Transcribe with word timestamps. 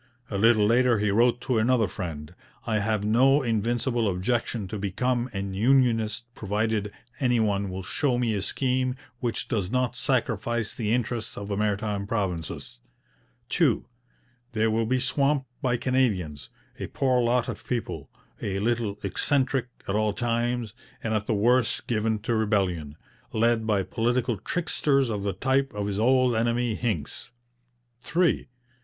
A 0.31 0.37
little 0.39 0.65
later 0.65 0.97
he 0.97 1.11
wrote 1.11 1.39
to 1.41 1.59
another 1.59 1.87
friend: 1.87 2.33
'I 2.65 2.79
have 2.79 3.05
no 3.05 3.43
invincible 3.43 4.09
objection 4.09 4.67
to 4.69 4.79
become 4.79 5.29
an 5.31 5.53
unionist 5.53 6.25
provided 6.33 6.91
any 7.19 7.39
one 7.39 7.69
will 7.69 7.83
show 7.83 8.17
me 8.17 8.33
a 8.33 8.41
scheme 8.41 8.95
which 9.19 9.47
does 9.47 9.69
not 9.69 9.95
sacrifice 9.95 10.73
the 10.73 10.91
interests 10.91 11.37
of 11.37 11.49
the 11.49 11.55
Maritime 11.55 12.07
Provinces.' 12.07 12.79
2. 13.49 13.85
They 14.53 14.65
will 14.65 14.87
be 14.87 14.97
swamped 14.97 15.45
by 15.61 15.77
Canadians, 15.77 16.49
a 16.79 16.87
poor 16.87 17.21
lot 17.21 17.47
of 17.47 17.67
people, 17.67 18.09
a 18.41 18.57
little 18.57 18.97
eccentric 19.03 19.67
at 19.87 19.93
all 19.93 20.13
times, 20.13 20.73
and 21.03 21.13
at 21.13 21.27
the 21.27 21.35
worst 21.35 21.85
given 21.85 22.17
to 22.23 22.33
rebellion 22.33 22.97
led 23.33 23.67
by 23.67 23.83
political 23.83 24.37
tricksters 24.37 25.11
of 25.11 25.21
the 25.21 25.33
type 25.33 25.71
of 25.75 25.85
his 25.85 25.99
old 25.99 26.35
enemy 26.35 26.73
Hincks. 26.73 27.29
3. 27.99 28.47